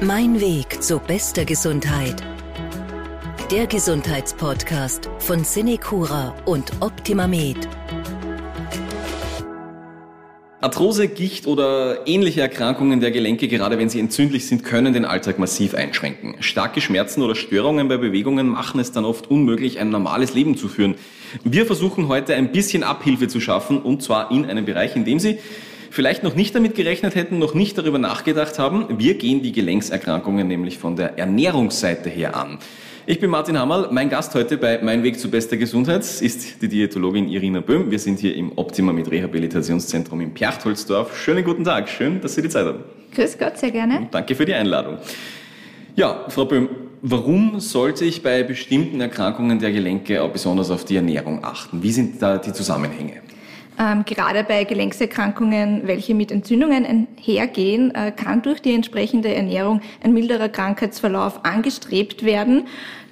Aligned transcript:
Mein 0.00 0.40
Weg 0.40 0.80
zu 0.80 1.00
bester 1.00 1.44
Gesundheit. 1.44 2.22
Der 3.50 3.66
Gesundheitspodcast 3.66 5.10
von 5.18 5.42
Cinecura 5.42 6.36
und 6.44 6.70
OptimaMed. 6.78 7.68
Arthrose, 10.60 11.08
Gicht 11.08 11.48
oder 11.48 12.06
ähnliche 12.06 12.40
Erkrankungen 12.40 13.00
der 13.00 13.10
Gelenke, 13.10 13.48
gerade 13.48 13.76
wenn 13.78 13.88
sie 13.88 13.98
entzündlich 13.98 14.46
sind, 14.46 14.62
können 14.62 14.92
den 14.92 15.04
Alltag 15.04 15.40
massiv 15.40 15.74
einschränken. 15.74 16.36
Starke 16.40 16.80
Schmerzen 16.80 17.22
oder 17.22 17.34
Störungen 17.34 17.88
bei 17.88 17.96
Bewegungen 17.96 18.48
machen 18.48 18.78
es 18.78 18.92
dann 18.92 19.04
oft 19.04 19.28
unmöglich, 19.28 19.80
ein 19.80 19.90
normales 19.90 20.32
Leben 20.32 20.56
zu 20.56 20.68
führen. 20.68 20.94
Wir 21.42 21.66
versuchen 21.66 22.06
heute 22.06 22.36
ein 22.36 22.52
bisschen 22.52 22.84
Abhilfe 22.84 23.26
zu 23.26 23.40
schaffen, 23.40 23.82
und 23.82 24.02
zwar 24.02 24.30
in 24.30 24.46
einem 24.46 24.64
Bereich, 24.64 24.94
in 24.94 25.04
dem 25.04 25.18
Sie 25.18 25.38
vielleicht 25.90 26.22
noch 26.22 26.34
nicht 26.34 26.54
damit 26.54 26.74
gerechnet 26.74 27.14
hätten, 27.14 27.38
noch 27.38 27.54
nicht 27.54 27.78
darüber 27.78 27.98
nachgedacht 27.98 28.58
haben. 28.58 28.98
Wir 28.98 29.14
gehen 29.14 29.42
die 29.42 29.52
Gelenkserkrankungen 29.52 30.46
nämlich 30.46 30.78
von 30.78 30.96
der 30.96 31.18
Ernährungsseite 31.18 32.08
her 32.10 32.36
an. 32.36 32.58
Ich 33.06 33.20
bin 33.20 33.30
Martin 33.30 33.58
Hammerl. 33.58 33.88
Mein 33.90 34.10
Gast 34.10 34.34
heute 34.34 34.58
bei 34.58 34.80
Mein 34.82 35.02
Weg 35.02 35.18
zu 35.18 35.30
bester 35.30 35.56
Gesundheit 35.56 36.02
ist 36.02 36.60
die 36.60 36.68
Diätologin 36.68 37.26
Irina 37.28 37.60
Böhm. 37.60 37.90
Wir 37.90 37.98
sind 37.98 38.18
hier 38.18 38.36
im 38.36 38.52
Optima 38.56 38.92
mit 38.92 39.10
Rehabilitationszentrum 39.10 40.20
in 40.20 40.34
Perchtoldsdorf. 40.34 41.16
Schönen 41.16 41.42
guten 41.42 41.64
Tag. 41.64 41.88
Schön, 41.88 42.20
dass 42.20 42.34
Sie 42.34 42.42
die 42.42 42.50
Zeit 42.50 42.66
haben. 42.66 42.80
Grüß 43.14 43.38
Gott, 43.38 43.56
sehr 43.56 43.70
gerne. 43.70 44.00
Und 44.00 44.14
danke 44.14 44.34
für 44.34 44.44
die 44.44 44.52
Einladung. 44.52 44.98
Ja, 45.96 46.26
Frau 46.28 46.44
Böhm, 46.44 46.68
warum 47.00 47.60
sollte 47.60 48.04
ich 48.04 48.22
bei 48.22 48.42
bestimmten 48.42 49.00
Erkrankungen 49.00 49.58
der 49.58 49.72
Gelenke 49.72 50.22
auch 50.22 50.30
besonders 50.30 50.70
auf 50.70 50.84
die 50.84 50.96
Ernährung 50.96 51.42
achten? 51.42 51.82
Wie 51.82 51.92
sind 51.92 52.20
da 52.20 52.36
die 52.36 52.52
Zusammenhänge? 52.52 53.22
Ähm, 53.80 54.04
gerade 54.04 54.42
bei 54.42 54.64
Gelenkserkrankungen, 54.64 55.86
welche 55.86 56.14
mit 56.14 56.32
Entzündungen 56.32 56.84
einhergehen, 56.84 57.94
äh, 57.94 58.10
kann 58.10 58.42
durch 58.42 58.60
die 58.60 58.74
entsprechende 58.74 59.32
Ernährung 59.32 59.80
ein 60.02 60.12
milderer 60.12 60.48
Krankheitsverlauf 60.48 61.44
angestrebt 61.44 62.24
werden. 62.24 62.66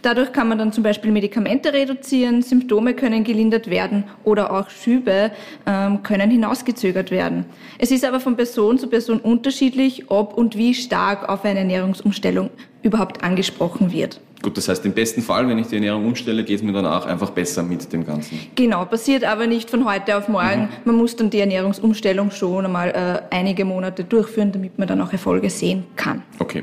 Dadurch 0.06 0.32
kann 0.32 0.46
man 0.46 0.56
dann 0.56 0.72
zum 0.72 0.84
Beispiel 0.84 1.10
Medikamente 1.10 1.72
reduzieren, 1.72 2.40
Symptome 2.40 2.94
können 2.94 3.24
gelindert 3.24 3.68
werden 3.68 4.04
oder 4.22 4.52
auch 4.52 4.70
Schübe 4.70 5.32
ähm, 5.66 6.04
können 6.04 6.30
hinausgezögert 6.30 7.10
werden. 7.10 7.44
Es 7.76 7.90
ist 7.90 8.04
aber 8.04 8.20
von 8.20 8.36
Person 8.36 8.78
zu 8.78 8.86
Person 8.86 9.18
unterschiedlich, 9.18 10.04
ob 10.08 10.34
und 10.34 10.56
wie 10.56 10.74
stark 10.74 11.28
auf 11.28 11.44
eine 11.44 11.58
Ernährungsumstellung 11.58 12.50
überhaupt 12.84 13.24
angesprochen 13.24 13.90
wird. 13.90 14.20
Gut, 14.42 14.56
das 14.56 14.68
heißt, 14.68 14.86
im 14.86 14.92
besten 14.92 15.22
Fall, 15.22 15.48
wenn 15.48 15.58
ich 15.58 15.66
die 15.66 15.74
Ernährung 15.74 16.06
umstelle, 16.06 16.44
geht 16.44 16.58
es 16.58 16.62
mir 16.62 16.72
danach 16.72 17.04
einfach 17.04 17.30
besser 17.30 17.64
mit 17.64 17.92
dem 17.92 18.06
Ganzen. 18.06 18.38
Genau, 18.54 18.84
passiert 18.84 19.24
aber 19.24 19.48
nicht 19.48 19.68
von 19.68 19.90
heute 19.90 20.16
auf 20.16 20.28
morgen. 20.28 20.62
Mhm. 20.62 20.68
Man 20.84 20.94
muss 20.98 21.16
dann 21.16 21.30
die 21.30 21.40
Ernährungsumstellung 21.40 22.30
schon 22.30 22.64
einmal 22.64 22.90
äh, 22.90 23.34
einige 23.34 23.64
Monate 23.64 24.04
durchführen, 24.04 24.52
damit 24.52 24.78
man 24.78 24.86
dann 24.86 25.00
auch 25.00 25.10
Erfolge 25.10 25.50
sehen 25.50 25.82
kann. 25.96 26.22
Okay. 26.38 26.62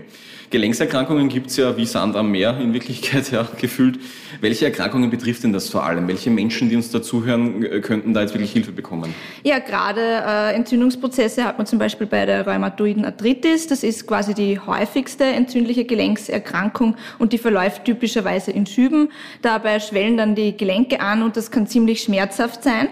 Gelenkserkrankungen 0.53 1.29
gibt 1.29 1.49
es 1.49 1.57
ja 1.57 1.75
wie 1.77 1.85
Sand 1.87 2.15
am 2.15 2.29
Meer 2.29 2.59
in 2.59 2.73
Wirklichkeit 2.73 3.31
ja 3.31 3.47
gefühlt. 3.59 3.97
Welche 4.39 4.65
Erkrankungen 4.65 5.09
betrifft 5.09 5.43
denn 5.43 5.51
das 5.51 5.67
vor 5.67 5.83
allem? 5.83 6.07
Welche 6.07 6.29
Menschen, 6.29 6.69
die 6.69 6.75
uns 6.75 6.91
dazuhören, 6.91 7.65
äh, 7.65 7.79
könnten 7.79 8.13
da 8.13 8.21
jetzt 8.21 8.35
wirklich 8.35 8.51
Hilfe 8.51 8.71
bekommen? 8.71 9.15
Ja, 9.43 9.57
gerade 9.57 10.01
äh, 10.01 10.53
Entzündungsprozesse 10.53 11.43
hat 11.43 11.57
man 11.57 11.65
zum 11.65 11.79
Beispiel 11.79 12.05
bei 12.05 12.27
der 12.27 12.45
rheumatoiden 12.45 13.03
Arthritis. 13.03 13.65
Das 13.65 13.81
ist 13.81 14.05
quasi 14.05 14.35
die 14.35 14.59
häufigste 14.59 15.23
entzündliche 15.23 15.85
Gelenkserkrankung 15.85 16.97
und 17.17 17.33
die 17.33 17.39
verläuft 17.39 17.85
typischerweise 17.85 18.51
in 18.51 18.67
Schüben. 18.67 19.09
Dabei 19.41 19.79
schwellen 19.79 20.17
dann 20.17 20.35
die 20.35 20.55
Gelenke 20.55 20.99
an 20.99 21.23
und 21.23 21.35
das 21.35 21.49
kann 21.49 21.65
ziemlich 21.65 22.03
schmerzhaft 22.03 22.63
sein. 22.63 22.89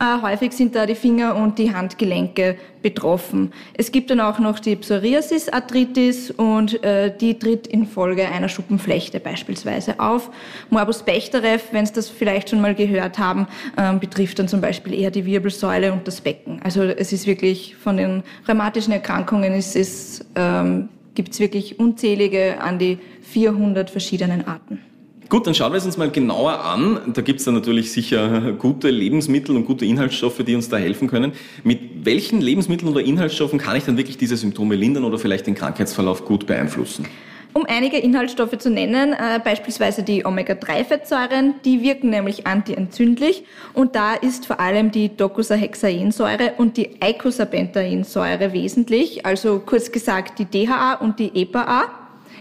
Äh, 0.00 0.22
häufig 0.22 0.52
sind 0.52 0.74
da 0.74 0.86
die 0.86 0.94
Finger 0.94 1.36
und 1.36 1.58
die 1.58 1.74
Handgelenke 1.74 2.56
betroffen. 2.82 3.52
Es 3.74 3.90
gibt 3.92 4.10
dann 4.10 4.20
auch 4.20 4.38
noch 4.38 4.58
die 4.60 4.76
Psoriasis-Arthritis 4.76 6.30
und 6.30 6.82
äh, 6.84 7.12
die 7.16 7.38
tritt 7.38 7.66
infolge 7.66 8.28
einer 8.28 8.48
Schuppenflechte 8.48 9.20
beispielsweise 9.20 9.98
auf. 9.98 10.30
Morbus 10.70 11.02
Bechterew, 11.02 11.58
wenn 11.72 11.86
Sie 11.86 11.92
das 11.92 12.08
vielleicht 12.08 12.50
schon 12.50 12.60
mal 12.60 12.74
gehört 12.74 13.18
haben, 13.18 13.46
äh, 13.76 13.94
betrifft 13.94 14.38
dann 14.38 14.48
zum 14.48 14.60
Beispiel 14.60 14.94
eher 14.94 15.10
die 15.10 15.26
Wirbelsäule 15.26 15.92
und 15.92 16.06
das 16.06 16.20
Becken. 16.20 16.60
Also 16.62 16.82
es 16.82 17.12
ist 17.12 17.26
wirklich 17.26 17.76
von 17.76 17.96
den 17.96 18.22
rheumatischen 18.48 18.92
Erkrankungen 18.92 19.54
ist 19.54 19.76
es, 19.76 20.24
ähm, 20.34 20.88
gibt 21.14 21.32
es 21.32 21.40
wirklich 21.40 21.80
unzählige 21.80 22.60
an 22.60 22.78
die 22.78 22.98
400 23.22 23.90
verschiedenen 23.90 24.46
Arten. 24.46 24.80
Gut, 25.28 25.46
dann 25.46 25.54
schauen 25.54 25.72
wir 25.72 25.76
es 25.76 25.84
uns 25.84 25.98
mal 25.98 26.10
genauer 26.10 26.64
an. 26.64 27.12
Da 27.12 27.20
gibt 27.20 27.40
es 27.40 27.44
dann 27.44 27.52
natürlich 27.52 27.92
sicher 27.92 28.52
gute 28.58 28.88
Lebensmittel 28.88 29.54
und 29.56 29.66
gute 29.66 29.84
Inhaltsstoffe, 29.84 30.42
die 30.42 30.54
uns 30.54 30.70
da 30.70 30.78
helfen 30.78 31.06
können. 31.06 31.32
Mit 31.64 32.06
welchen 32.06 32.40
Lebensmitteln 32.40 32.90
oder 32.90 33.02
Inhaltsstoffen 33.02 33.58
kann 33.58 33.76
ich 33.76 33.84
dann 33.84 33.98
wirklich 33.98 34.16
diese 34.16 34.38
Symptome 34.38 34.74
lindern 34.74 35.04
oder 35.04 35.18
vielleicht 35.18 35.46
den 35.46 35.54
Krankheitsverlauf 35.54 36.24
gut 36.24 36.46
beeinflussen? 36.46 37.06
Um 37.52 37.66
einige 37.66 37.98
Inhaltsstoffe 37.98 38.56
zu 38.58 38.70
nennen, 38.70 39.12
äh, 39.12 39.40
beispielsweise 39.42 40.02
die 40.02 40.24
Omega-3-Fettsäuren, 40.24 41.54
die 41.64 41.82
wirken 41.82 42.10
nämlich 42.10 42.46
antientzündlich 42.46 43.44
und 43.74 43.96
da 43.96 44.14
ist 44.14 44.46
vor 44.46 44.60
allem 44.60 44.92
die 44.92 45.14
Docosahexaensäure 45.14 46.54
und 46.58 46.76
die 46.76 47.00
Eicosapentaensäure 47.00 48.52
wesentlich, 48.52 49.26
also 49.26 49.60
kurz 49.64 49.90
gesagt 49.92 50.38
die 50.38 50.44
DHA 50.44 50.94
und 50.94 51.18
die 51.18 51.42
EPA. 51.42 51.97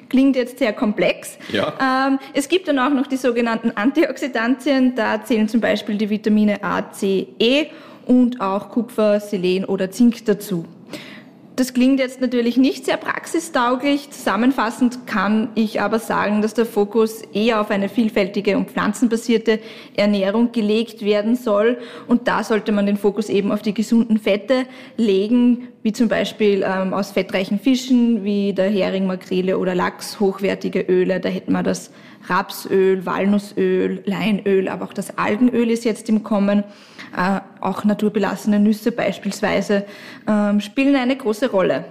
Klingt 0.09 0.35
jetzt 0.35 0.59
sehr 0.59 0.74
komplex. 0.74 1.38
Ja. 1.52 2.08
Ähm, 2.08 2.19
es 2.34 2.47
gibt 2.47 2.68
dann 2.68 2.80
auch 2.80 2.90
noch 2.90 3.08
die 3.08 3.18
sogenannten 3.18 3.72
Antioxidantien. 3.72 4.96
Da 4.96 5.24
zählen 5.24 5.47
zum 5.47 5.62
Beispiel 5.62 5.97
die 5.97 6.09
Vitamine 6.09 6.63
A, 6.63 6.91
C, 6.91 7.28
E 7.40 7.68
und 8.06 8.40
auch 8.41 8.69
Kupfer, 8.69 9.19
Selen 9.19 9.66
oder 9.66 9.91
Zink 9.91 10.25
dazu. 10.25 10.66
Das 11.57 11.73
klingt 11.73 12.00
jetzt 12.00 12.22
natürlich 12.22 12.57
nicht 12.57 12.85
sehr 12.85 12.97
praxistauglich. 12.97 14.12
Zusammenfassend 14.12 15.07
kann 15.07 15.50
ich 15.56 15.81
aber 15.81 15.97
sagen, 15.97 16.44
dass 16.44 16.53
der 16.53 16.68
Fokus 16.68 17.23
eher 17.34 17.59
auf 17.59 17.72
eine 17.72 17.90
vielfältige 17.90 18.56
und 18.57 18.69
pflanzenbasierte 18.69 19.59
Ernährung 19.95 20.51
gelegt 20.51 21.03
werden 21.03 21.35
soll. 21.35 21.79
Und 22.07 22.28
da 22.28 22.44
sollte 22.44 22.72
man 22.72 22.85
den 22.85 22.95
Fokus 22.95 23.28
eben 23.29 23.51
auf 23.51 23.63
die 23.63 23.73
gesunden 23.73 24.19
Fette 24.19 24.66
legen, 24.97 25.69
wie 25.81 25.94
zum 25.94 26.09
Beispiel 26.09 26.63
ähm, 26.63 26.94
aus 26.94 27.13
fettreichen 27.13 27.59
Fischen, 27.59 28.24
wie 28.24 28.53
der 28.53 28.69
Hering, 28.69 29.07
Makrele 29.07 29.57
oder 29.57 29.74
Lachs, 29.74 30.19
hochwertige 30.19 30.81
Öle. 30.81 31.19
Da 31.19 31.29
hätten 31.29 31.53
wir 31.53 31.63
das 31.63 31.89
Rapsöl, 32.27 33.05
Walnussöl, 33.05 34.03
Leinöl, 34.05 34.67
aber 34.67 34.85
auch 34.85 34.93
das 34.93 35.17
Algenöl 35.17 35.69
ist 35.69 35.85
jetzt 35.85 36.09
im 36.09 36.23
Kommen. 36.23 36.63
Äh, 37.15 37.39
auch 37.61 37.83
naturbelassene 37.83 38.59
Nüsse 38.59 38.91
beispielsweise 38.91 39.85
ähm, 40.27 40.59
spielen 40.59 40.95
eine 40.95 41.15
große 41.15 41.49
Rolle. 41.49 41.85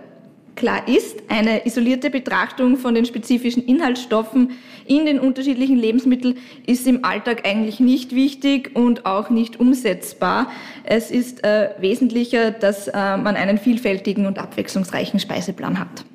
Klar 0.57 0.89
ist, 0.89 1.23
eine 1.29 1.67
isolierte 1.67 2.09
Betrachtung 2.09 2.79
von 2.79 2.95
den 2.95 3.05
spezifischen 3.05 3.63
Inhaltsstoffen 3.67 4.53
in 4.87 5.05
den 5.05 5.21
unterschiedlichen 5.21 5.77
Lebensmitteln 5.77 6.39
ist 6.67 6.87
im 6.87 7.05
Alltag 7.05 7.47
eigentlich 7.47 7.79
nicht 7.79 8.15
wichtig 8.15 8.71
und 8.75 9.05
auch 9.05 9.29
nicht 9.29 9.61
umsetzbar. 9.61 10.51
Es 10.85 11.11
ist 11.11 11.45
äh, 11.45 11.71
wesentlicher, 11.79 12.53
dass 12.53 12.89
äh, 12.89 12.93
man 12.95 13.37
einen 13.37 13.59
vielfältigen 13.59 14.25
und 14.25 14.39
abwechslungsreichen 14.39 15.21
Speiseplan 15.21 15.79
hat. 15.79 16.07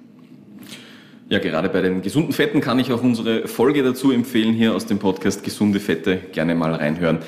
Ja, 1.32 1.40
gerade 1.40 1.70
bei 1.70 1.80
den 1.80 2.02
gesunden 2.02 2.34
Fetten 2.34 2.60
kann 2.60 2.78
ich 2.78 2.92
auch 2.92 3.02
unsere 3.02 3.48
Folge 3.48 3.84
dazu 3.84 4.12
empfehlen, 4.12 4.54
hier 4.54 4.76
aus 4.76 4.86
dem 4.86 5.00
Podcast 5.00 5.46
Gesunde 5.46 5.80
Fette 5.80 6.18
gerne 6.34 6.56
mal 6.56 6.74
reinhören. 6.74 7.20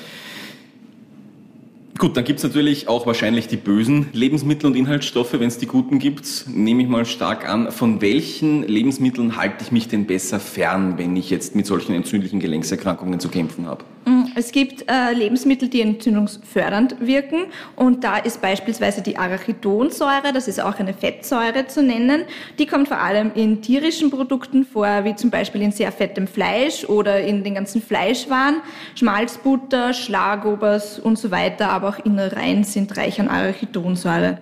Gut, 2.04 2.18
dann 2.18 2.24
gibt's 2.24 2.42
natürlich 2.42 2.86
auch 2.86 3.06
wahrscheinlich 3.06 3.48
die 3.48 3.56
bösen 3.56 4.10
Lebensmittel 4.12 4.66
und 4.66 4.76
Inhaltsstoffe, 4.76 5.32
wenn 5.32 5.48
es 5.48 5.56
die 5.56 5.64
guten 5.64 5.98
gibt. 5.98 6.44
Nehme 6.48 6.82
ich 6.82 6.88
mal 6.88 7.06
stark 7.06 7.48
an. 7.48 7.72
Von 7.72 8.02
welchen 8.02 8.62
Lebensmitteln 8.62 9.38
halte 9.38 9.64
ich 9.64 9.72
mich 9.72 9.88
denn 9.88 10.04
besser 10.04 10.38
fern, 10.38 10.98
wenn 10.98 11.16
ich 11.16 11.30
jetzt 11.30 11.56
mit 11.56 11.64
solchen 11.64 11.94
entzündlichen 11.94 12.40
Gelenkserkrankungen 12.40 13.20
zu 13.20 13.30
kämpfen 13.30 13.66
habe? 13.66 13.84
Mm, 14.04 14.24
es 14.34 14.52
gibt 14.52 14.84
äh, 14.90 15.14
Lebensmittel, 15.14 15.68
die 15.68 15.80
entzündungsfördernd 15.80 16.96
wirken 17.00 17.46
und 17.74 18.04
da 18.04 18.18
ist 18.18 18.42
beispielsweise 18.42 19.00
die 19.00 19.16
Arachidonsäure, 19.16 20.34
das 20.34 20.46
ist 20.46 20.60
auch 20.60 20.78
eine 20.78 20.92
Fettsäure 20.92 21.68
zu 21.68 21.82
nennen. 21.82 22.24
Die 22.58 22.66
kommt 22.66 22.88
vor 22.88 22.98
allem 22.98 23.32
in 23.34 23.62
tierischen 23.62 24.10
Produkten 24.10 24.66
vor, 24.66 25.04
wie 25.04 25.16
zum 25.16 25.30
Beispiel 25.30 25.62
in 25.62 25.72
sehr 25.72 25.90
fettem 25.90 26.26
Fleisch 26.26 26.84
oder 26.84 27.22
in 27.22 27.44
den 27.44 27.54
ganzen 27.54 27.80
Fleischwaren, 27.80 28.56
Schmalzbutter, 28.94 29.94
Schlagobers 29.94 30.98
und 30.98 31.18
so 31.18 31.30
weiter, 31.30 31.70
aber 31.70 31.93
auch 31.94 32.04
Innereien 32.04 32.64
sind 32.64 32.96
reich 32.96 33.20
an 33.20 33.28
Arachidonsäure. 33.28 34.38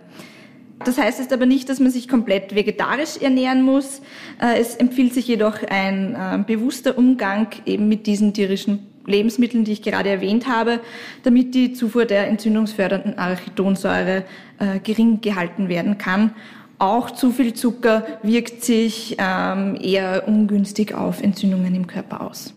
Das 0.84 0.98
heißt 0.98 1.20
jetzt 1.20 1.32
aber 1.32 1.46
nicht, 1.46 1.68
dass 1.68 1.78
man 1.78 1.90
sich 1.92 2.08
komplett 2.08 2.54
vegetarisch 2.54 3.16
ernähren 3.20 3.62
muss. 3.62 4.00
Äh, 4.40 4.60
es 4.60 4.74
empfiehlt 4.74 5.14
sich 5.14 5.28
jedoch 5.28 5.62
ein 5.68 6.14
äh, 6.14 6.42
bewusster 6.44 6.98
Umgang 6.98 7.48
eben 7.66 7.88
mit 7.88 8.06
diesen 8.06 8.34
tierischen 8.34 8.86
Lebensmitteln, 9.06 9.64
die 9.64 9.72
ich 9.72 9.82
gerade 9.82 10.08
erwähnt 10.08 10.46
habe, 10.48 10.80
damit 11.22 11.54
die 11.54 11.72
Zufuhr 11.72 12.04
der 12.04 12.26
entzündungsfördernden 12.28 13.18
Arachidonsäure 13.18 14.24
äh, 14.58 14.78
gering 14.80 15.20
gehalten 15.20 15.68
werden 15.68 15.98
kann. 15.98 16.32
Auch 16.78 17.12
zu 17.12 17.30
viel 17.30 17.54
Zucker 17.54 18.04
wirkt 18.24 18.64
sich 18.64 19.16
ähm, 19.18 19.78
eher 19.80 20.26
ungünstig 20.26 20.94
auf 20.94 21.22
Entzündungen 21.22 21.74
im 21.76 21.86
Körper 21.86 22.22
aus. 22.22 22.54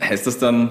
Heißt 0.00 0.26
das 0.26 0.38
dann, 0.38 0.70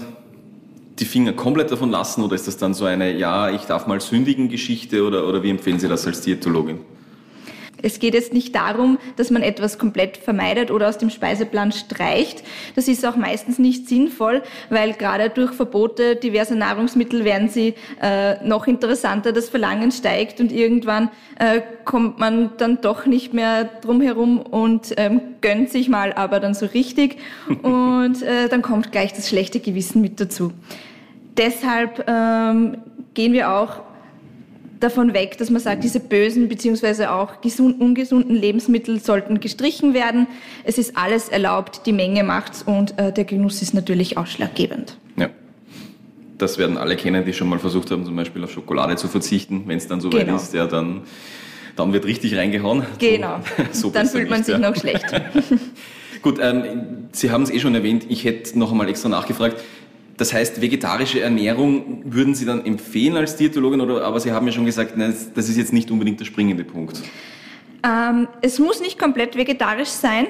die 1.00 1.06
Finger 1.06 1.34
komplett 1.34 1.72
davon 1.72 1.90
lassen 1.90 2.24
oder 2.24 2.36
ist 2.36 2.48
das 2.48 2.57
dann 2.57 2.74
so 2.74 2.86
eine, 2.86 3.16
ja, 3.16 3.50
ich 3.50 3.62
darf 3.63 3.88
mal 3.88 4.01
sündigen 4.01 4.50
Geschichte 4.50 5.04
oder, 5.04 5.28
oder 5.28 5.44
wie 5.44 5.50
empfehlen 5.50 5.80
Sie 5.80 5.88
das 5.88 6.06
als 6.06 6.22
Diätologin? 6.22 6.80
Es 7.81 8.00
geht 8.00 8.13
jetzt 8.13 8.34
nicht 8.34 8.56
darum, 8.56 8.98
dass 9.16 9.31
man 9.31 9.42
etwas 9.42 9.78
komplett 9.78 10.18
vermeidet 10.18 10.72
oder 10.72 10.90
aus 10.90 10.98
dem 10.98 11.10
Speiseplan 11.10 11.72
streicht. 11.72 12.44
Das 12.75 12.88
ist 12.88 13.06
auch 13.06 13.16
meistens 13.16 13.60
nicht 13.60 13.88
sinnvoll, 13.88 14.44
weil 14.69 14.94
gerade 14.94 15.30
durch 15.30 15.54
Verbote 15.54 16.16
diverser 16.16 16.56
Nahrungsmittel 16.56 17.24
werden 17.24 17.50
sie 17.50 17.75
äh, 18.01 18.44
noch 18.46 18.68
interessanter, 18.68 19.31
das 19.31 19.50
Verlangen 19.50 19.92
steigt 19.92 20.40
und 20.40 20.51
irgendwann 20.51 21.10
äh, 21.40 21.62
kommt 21.86 22.19
man 22.19 22.51
dann 22.57 22.81
doch 22.81 23.06
nicht 23.06 23.34
mehr 23.34 23.66
drum 23.81 24.01
herum 24.01 24.40
und 24.40 24.94
ähm, 24.98 25.22
gönnt 25.42 25.69
sich 25.69 25.90
mal 25.90 26.13
aber 26.13 26.40
dann 26.40 26.54
so 26.54 26.66
richtig 26.66 27.18
und 27.63 28.22
äh, 28.22 28.50
dann 28.50 28.62
kommt 28.62 28.92
gleich 28.92 29.13
das 29.13 29.30
schlechte 29.30 29.60
Gewissen 29.60 30.01
mit 30.01 30.19
dazu. 30.19 30.51
Deshalb 31.39 32.03
ähm, 32.06 32.77
gehen 33.13 33.31
wir 33.31 33.50
auch 33.50 33.80
davon 34.81 35.13
weg, 35.13 35.38
dass 35.38 35.50
man 35.50 35.62
sagt, 35.62 35.86
diese 35.86 36.01
bösen 36.01 36.50
beziehungsweise 36.50 37.12
auch 37.12 37.39
gesund, 37.39 37.80
ungesunden 37.80 38.36
Lebensmittel 38.36 39.00
sollten 39.00 39.39
gestrichen 39.39 39.94
werden. 39.94 40.27
Es 40.65 40.77
ist 40.77 40.97
alles 40.97 41.30
erlaubt, 41.30 41.86
die 41.86 41.94
Menge 41.94 42.25
macht's 42.25 42.62
und 42.62 43.00
äh, 43.00 43.13
der 43.13 43.24
Genuss 43.24 43.62
ist 43.62 43.74
natürlich 43.74 44.18
ausschlaggebend. 44.18 44.97
Ja. 45.15 45.30
Das 46.38 46.57
werden 46.57 46.77
alle 46.77 46.97
kennen, 46.97 47.24
die 47.24 47.33
schon 47.33 47.47
mal 47.47 47.59
versucht 47.59 47.89
haben, 47.91 48.06
zum 48.06 48.18
Beispiel 48.18 48.44
auf 48.44 48.51
Schokolade 48.51 48.97
zu 48.97 49.07
verzichten. 49.07 49.63
Wenn 49.65 49.77
es 49.77 49.88
dann 49.88 50.01
soweit 50.01 50.25
genau. 50.25 50.36
ist, 50.36 50.53
ja, 50.53 50.68
dann, 50.68 51.03
dann 51.77 51.94
wird 51.94 52.06
richtig 52.06 52.36
reingehauen. 52.36 52.83
Genau. 53.00 53.39
So, 53.71 53.88
so 53.88 53.89
dann 53.91 54.07
fühlt 54.07 54.30
man 54.30 54.39
nicht, 54.39 54.47
sich 54.47 54.57
ja. 54.57 54.59
noch 54.59 54.75
schlecht. 54.75 55.06
Gut, 56.21 56.38
ähm, 56.41 57.07
Sie 57.12 57.31
haben 57.31 57.44
es 57.44 57.50
eh 57.50 57.59
schon 57.59 57.75
erwähnt, 57.75 58.06
ich 58.09 58.25
hätte 58.25 58.59
noch 58.59 58.71
einmal 58.71 58.89
extra 58.89 59.09
nachgefragt. 59.09 59.62
Das 60.19 60.33
heißt, 60.33 60.62
vegetarische 60.62 61.21
Ernährung 61.21 62.04
würden 62.04 62.36
Sie 62.36 62.45
dann 62.45 62.66
empfehlen 62.66 63.16
als 63.16 63.38
Diätologin, 63.38 63.80
oder, 63.80 64.04
aber 64.04 64.19
Sie 64.19 64.33
haben 64.33 64.45
ja 64.45 64.51
schon 64.51 64.66
gesagt, 64.66 64.98
nein, 64.98 65.16
das 65.33 65.48
ist 65.48 65.57
jetzt 65.57 65.71
nicht 65.71 65.89
unbedingt 65.89 66.19
der 66.19 66.25
springende 66.25 66.66
Punkt. 66.66 67.01
Ähm, 67.83 68.27
es 68.42 68.60
muss 68.60 68.81
nicht 68.81 69.00
komplett 69.00 69.38
vegetarisch 69.38 69.88
sein. 69.88 70.27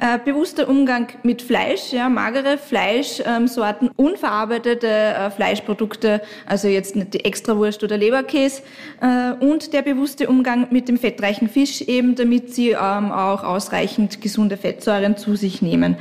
Äh, 0.00 0.18
bewusster 0.24 0.68
Umgang 0.68 1.08
mit 1.22 1.42
Fleisch, 1.42 1.92
ja, 1.92 2.08
magere 2.08 2.56
Fleischsorten, 2.56 3.88
ähm, 3.88 3.94
unverarbeitete 3.96 4.86
äh, 4.86 5.30
Fleischprodukte, 5.30 6.22
also 6.46 6.68
jetzt 6.68 6.96
nicht 6.96 7.14
die 7.14 7.24
Extrawurst 7.24 7.84
oder 7.84 7.98
Leberkäse, 7.98 8.62
äh, 9.00 9.32
und 9.44 9.72
der 9.72 9.82
bewusste 9.82 10.28
Umgang 10.28 10.68
mit 10.70 10.88
dem 10.88 10.98
fettreichen 10.98 11.48
Fisch 11.48 11.82
eben, 11.82 12.14
damit 12.14 12.54
sie 12.54 12.70
ähm, 12.70 13.12
auch 13.12 13.44
ausreichend 13.44 14.20
gesunde 14.20 14.56
Fettsäuren 14.56 15.16
zu 15.16 15.36
sich 15.36 15.60
nehmen. 15.60 15.96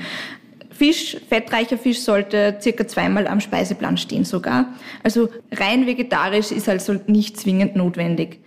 Fisch, 0.81 1.15
fettreicher 1.29 1.77
Fisch 1.77 1.99
sollte 1.99 2.57
circa 2.59 2.87
zweimal 2.87 3.27
am 3.27 3.39
Speiseplan 3.39 3.97
stehen 3.97 4.25
sogar. 4.25 4.65
Also 5.03 5.29
rein 5.51 5.85
vegetarisch 5.85 6.51
ist 6.51 6.67
also 6.67 6.95
nicht 7.05 7.39
zwingend 7.39 7.75
notwendig. 7.75 8.39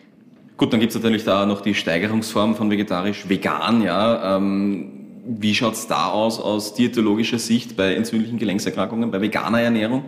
Gut, 0.57 0.73
dann 0.73 0.81
gibt 0.81 0.91
es 0.91 0.97
natürlich 0.97 1.23
da 1.23 1.47
noch 1.47 1.61
die 1.61 1.75
Steigerungsform 1.75 2.57
von 2.57 2.73
vegetarisch 2.73 3.29
vegan, 3.29 3.83
ja. 3.83 4.37
Ähm, 4.37 4.91
wie 5.25 5.55
schaut's 5.55 5.87
da 5.87 6.09
aus 6.09 6.41
aus 6.41 6.75
diätologischer 6.75 7.39
Sicht 7.39 7.77
bei 7.77 7.95
entzündlichen 7.95 8.41
Gelenkserkrankungen, 8.41 9.13
bei 9.13 9.21
veganer 9.21 9.61
Ernährung? 9.61 10.03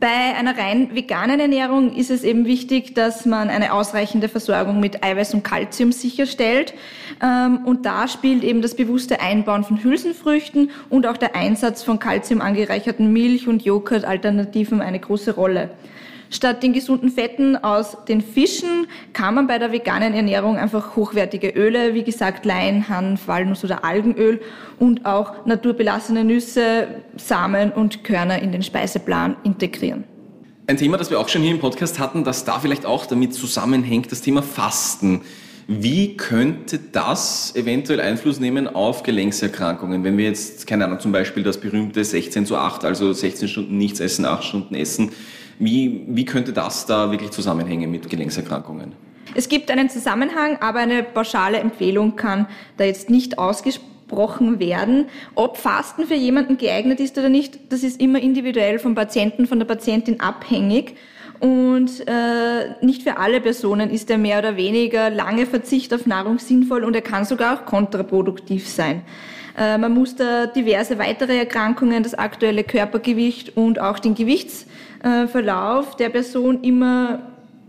Bei 0.00 0.34
einer 0.34 0.56
rein 0.56 0.94
veganen 0.94 1.40
Ernährung 1.40 1.94
ist 1.94 2.10
es 2.10 2.24
eben 2.24 2.46
wichtig, 2.46 2.94
dass 2.94 3.26
man 3.26 3.50
eine 3.50 3.74
ausreichende 3.74 4.30
Versorgung 4.30 4.80
mit 4.80 5.04
Eiweiß 5.04 5.34
und 5.34 5.44
Kalzium 5.44 5.92
sicherstellt. 5.92 6.72
Ähm, 7.22 7.66
und 7.66 7.84
da 7.84 8.08
spielt 8.08 8.42
eben 8.42 8.62
das 8.62 8.74
bewusste 8.74 9.20
Einbauen 9.20 9.62
von 9.62 9.84
Hülsenfrüchten 9.84 10.70
und 10.88 11.06
auch 11.06 11.18
der 11.18 11.36
Einsatz 11.36 11.82
von 11.82 11.98
Kalzium 11.98 12.40
angereicherten 12.40 13.12
Milch- 13.12 13.46
und 13.46 13.62
Joghurt-Alternativen 13.62 14.80
eine 14.80 15.00
große 15.00 15.34
Rolle. 15.34 15.68
Statt 16.32 16.62
den 16.62 16.72
gesunden 16.72 17.10
Fetten 17.10 17.56
aus 17.56 17.96
den 18.06 18.20
Fischen 18.20 18.86
kann 19.12 19.34
man 19.34 19.48
bei 19.48 19.58
der 19.58 19.72
veganen 19.72 20.14
Ernährung 20.14 20.56
einfach 20.56 20.94
hochwertige 20.94 21.48
Öle, 21.48 21.92
wie 21.94 22.04
gesagt 22.04 22.44
Lein, 22.44 22.88
Hanf, 22.88 23.26
Walnuss 23.26 23.64
oder 23.64 23.84
Algenöl 23.84 24.40
und 24.78 25.06
auch 25.06 25.44
naturbelassene 25.44 26.22
Nüsse, 26.22 26.86
Samen 27.16 27.72
und 27.72 28.04
Körner 28.04 28.40
in 28.40 28.52
den 28.52 28.62
Speiseplan 28.62 29.36
integrieren. 29.42 30.04
Ein 30.68 30.76
Thema, 30.76 30.98
das 30.98 31.10
wir 31.10 31.18
auch 31.18 31.28
schon 31.28 31.42
hier 31.42 31.50
im 31.50 31.58
Podcast 31.58 31.98
hatten, 31.98 32.22
das 32.22 32.44
da 32.44 32.60
vielleicht 32.60 32.86
auch 32.86 33.06
damit 33.06 33.34
zusammenhängt, 33.34 34.12
das 34.12 34.22
Thema 34.22 34.40
Fasten. 34.40 35.22
Wie 35.66 36.16
könnte 36.16 36.78
das 36.78 37.56
eventuell 37.56 38.00
Einfluss 38.00 38.38
nehmen 38.38 38.68
auf 38.68 39.02
Gelenkserkrankungen? 39.02 40.04
Wenn 40.04 40.16
wir 40.16 40.26
jetzt, 40.26 40.68
keine 40.68 40.84
Ahnung, 40.84 41.00
zum 41.00 41.10
Beispiel 41.10 41.42
das 41.42 41.58
berühmte 41.58 42.04
16 42.04 42.46
zu 42.46 42.56
8, 42.56 42.84
also 42.84 43.12
16 43.12 43.48
Stunden 43.48 43.78
nichts 43.78 43.98
essen, 43.98 44.24
8 44.24 44.44
Stunden 44.44 44.76
essen, 44.76 45.10
wie, 45.60 46.04
wie 46.08 46.24
könnte 46.24 46.52
das 46.52 46.86
da 46.86 47.10
wirklich 47.10 47.30
zusammenhängen 47.30 47.90
mit 47.90 48.08
Gelenkserkrankungen? 48.08 48.92
Es 49.34 49.48
gibt 49.48 49.70
einen 49.70 49.88
Zusammenhang, 49.88 50.56
aber 50.60 50.80
eine 50.80 51.02
pauschale 51.04 51.58
Empfehlung 51.58 52.16
kann 52.16 52.46
da 52.78 52.84
jetzt 52.84 53.10
nicht 53.10 53.38
ausgesprochen 53.38 54.58
werden. 54.58 55.06
Ob 55.34 55.56
Fasten 55.56 56.06
für 56.06 56.14
jemanden 56.14 56.58
geeignet 56.58 56.98
ist 56.98 57.16
oder 57.16 57.28
nicht, 57.28 57.72
das 57.72 57.84
ist 57.84 58.00
immer 58.00 58.20
individuell 58.20 58.78
vom 58.78 58.94
Patienten, 58.94 59.46
von 59.46 59.58
der 59.58 59.66
Patientin 59.66 60.18
abhängig. 60.20 60.96
Und 61.38 62.06
äh, 62.06 62.74
nicht 62.84 63.02
für 63.02 63.18
alle 63.18 63.40
Personen 63.40 63.90
ist 63.90 64.08
der 64.08 64.18
mehr 64.18 64.40
oder 64.40 64.56
weniger 64.56 65.08
lange 65.10 65.46
Verzicht 65.46 65.94
auf 65.94 66.06
Nahrung 66.06 66.38
sinnvoll 66.38 66.84
und 66.84 66.94
er 66.94 67.02
kann 67.02 67.24
sogar 67.24 67.54
auch 67.54 67.64
kontraproduktiv 67.66 68.68
sein. 68.68 69.02
Äh, 69.56 69.78
man 69.78 69.94
muss 69.94 70.16
da 70.16 70.46
diverse 70.46 70.98
weitere 70.98 71.38
Erkrankungen, 71.38 72.02
das 72.02 72.14
aktuelle 72.14 72.64
Körpergewicht 72.64 73.56
und 73.56 73.80
auch 73.80 73.98
den 73.98 74.14
Gewichtsverlauf 75.02 75.96
der 75.96 76.10
Person 76.10 76.62
immer 76.62 77.22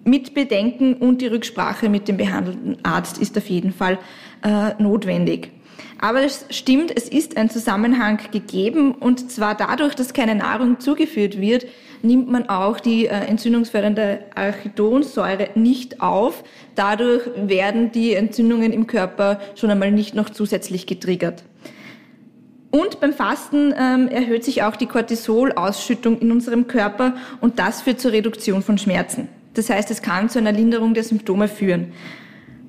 mit 0.04 0.34
bedenken 0.34 0.96
und 0.96 1.22
die 1.22 1.28
Rücksprache 1.28 1.90
mit 1.90 2.08
dem 2.08 2.18
behandelnden 2.18 2.78
Arzt 2.84 3.20
ist 3.20 3.38
auf 3.38 3.48
jeden 3.48 3.72
Fall 3.72 4.00
äh, 4.44 4.82
notwendig. 4.82 5.52
Aber 6.00 6.24
es 6.24 6.46
stimmt, 6.50 6.92
es 6.96 7.08
ist 7.08 7.38
ein 7.38 7.52
Zusammenhang 7.52 8.20
gegeben 8.32 8.94
und 8.94 9.32
zwar 9.32 9.56
dadurch, 9.56 9.94
dass 9.94 10.14
keine 10.14 10.34
Nahrung 10.34 10.80
zugeführt 10.80 11.40
wird, 11.40 11.68
nimmt 12.02 12.32
man 12.32 12.50
auch 12.50 12.80
die 12.80 13.06
äh, 13.06 13.12
entzündungsfördernde 13.12 14.22
Arachidonsäure 14.34 15.50
nicht 15.54 16.02
auf. 16.02 16.44
Dadurch 16.74 17.30
werden 17.36 17.92
die 17.92 18.16
Entzündungen 18.16 18.74
im 18.74 18.88
Körper 18.88 19.40
schon 19.54 19.70
einmal 19.70 19.92
nicht 19.92 20.16
noch 20.16 20.32
zusätzlich 20.32 20.88
getriggert. 20.88 21.44
Und 22.72 23.02
beim 23.02 23.14
Fasten 23.14 23.74
ähm, 23.78 24.08
erhöht 24.08 24.46
sich 24.46 24.64
auch 24.64 24.78
die 24.78 24.88
Cortisolausschüttung 24.88 26.20
in 26.20 26.32
unserem 26.32 26.68
Körper 26.68 27.16
und 27.42 27.60
das 27.60 27.82
führt 27.82 28.00
zur 28.00 28.14
Reduktion 28.14 28.64
von 28.64 28.78
Schmerzen. 28.78 29.28
Das 29.54 29.70
heißt, 29.70 29.92
es 29.92 30.02
kann 30.02 30.30
zu 30.30 30.40
einer 30.40 30.54
Linderung 30.54 30.94
der 30.94 31.04
Symptome 31.04 31.50
führen. 31.50 31.92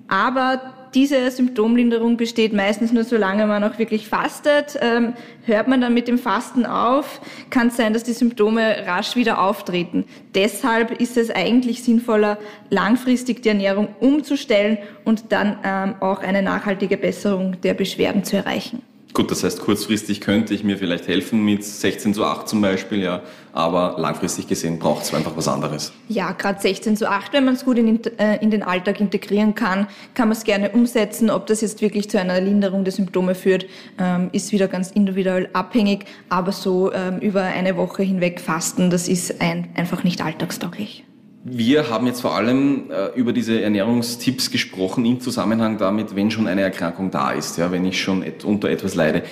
Aber 0.09 0.61
diese 0.95 1.31
Symptomlinderung 1.31 2.17
besteht 2.17 2.53
meistens 2.53 2.93
nur 2.93 3.05
solange 3.05 3.47
man 3.47 3.65
auch 3.65 3.79
wirklich 3.79 4.09
fastet. 4.09 4.79
Ähm, 4.82 5.15
hört 5.44 5.69
man 5.69 5.81
dann 5.81 5.94
mit 5.94 6.06
dem 6.06 6.19
Fasten 6.19 6.67
auf, 6.67 7.21
kann 7.49 7.69
es 7.69 7.77
sein, 7.77 7.94
dass 7.94 8.03
die 8.03 8.13
Symptome 8.13 8.87
rasch 8.87 9.17
wieder 9.17 9.41
auftreten. 9.41 10.05
Deshalb 10.35 11.01
ist 11.01 11.17
es 11.17 11.31
eigentlich 11.31 11.82
sinnvoller, 11.82 12.39
langfristig 12.69 13.43
die 13.43 13.49
Ernährung 13.49 13.89
umzustellen 14.01 14.79
und 15.05 15.32
dann 15.32 15.59
ähm, 15.65 15.94
auch 16.01 16.21
eine 16.21 16.43
nachhaltige 16.43 16.99
Besserung 16.99 17.61
der 17.63 17.75
Beschwerden 17.75 18.25
zu 18.25 18.37
erreichen. 18.37 18.82
Gut, 19.15 19.31
das 19.31 19.45
heißt, 19.45 19.61
kurzfristig 19.61 20.23
könnte 20.23 20.55
ich 20.55 20.65
mir 20.65 20.79
vielleicht 20.79 21.07
helfen 21.07 21.45
mit 21.45 21.63
16 21.63 22.15
zu 22.15 22.25
8 22.25 22.49
zum 22.49 22.63
Beispiel, 22.63 23.03
ja, 23.03 23.21
aber 23.53 23.97
langfristig 23.99 24.49
gesehen 24.49 24.79
braucht 24.79 25.03
es 25.03 25.13
einfach 25.13 25.37
was 25.37 25.49
anderes. 25.49 25.93
Ja, 26.09 26.33
gerade 26.33 26.61
16 26.61 26.97
zu 26.97 27.11
8, 27.11 27.35
wenn 27.35 27.45
man 27.45 27.55
es 27.55 27.67
gut 27.67 27.77
in, 27.77 28.03
äh, 28.19 28.43
in, 28.43 28.51
den 28.51 28.63
Alltag 28.63 29.01
integrieren 29.01 29.55
kann, 29.55 29.87
kann 30.15 30.29
man 30.29 30.37
es 30.37 30.45
gerne 30.45 30.71
umsetzen. 30.71 31.29
Ob 31.29 31.47
das 31.47 31.61
jetzt 31.61 31.83
wirklich 31.83 32.09
zu 32.09 32.19
einer 32.19 32.41
Linderung 32.41 32.85
der 32.85 32.93
Symptome 32.93 33.35
führt, 33.35 33.67
ähm, 33.99 34.31
ist 34.33 34.51
wieder 34.51 34.67
ganz 34.67 34.91
individuell 34.91 35.51
abhängig, 35.53 36.07
aber 36.31 36.53
so 36.53 36.91
ähm, 36.93 37.19
über 37.19 37.43
eine 37.43 37.77
Woche 37.77 38.03
hinweg 38.03 38.41
fasten, 38.41 38.89
das 38.89 39.09
ist 39.09 39.43
ein, 39.43 39.69
einfach 39.75 40.05
nicht 40.05 40.25
alltagstauglich. 40.25 41.05
Wir 41.44 41.91
haben 41.91 42.06
jetzt 42.06 42.20
vor 42.20 42.37
allem 42.37 42.89
äh, 42.93 43.19
über 43.19 43.32
diese 43.32 43.61
Ernährungstipps 43.61 44.53
gesprochen 44.53 45.05
im 45.05 45.19
Zusammenhang 45.19 45.77
damit, 45.77 46.15
wenn 46.15 46.31
schon 46.31 46.46
eine 46.46 46.61
Erkrankung 46.61 47.11
da 47.11 47.32
ist, 47.32 47.58
ja, 47.58 47.72
wenn 47.72 47.84
ich 47.84 48.01
schon 48.01 48.22
et 48.22 48.44
unter 48.44 48.70
etwas 48.70 48.94
leide. 48.94 49.25